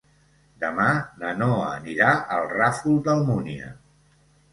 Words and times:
Demà 0.61 0.85
na 1.23 1.33
Noa 1.41 1.67
anirà 1.73 2.13
al 2.37 2.47
Ràfol 2.53 2.97
d'Almúnia. 3.09 3.69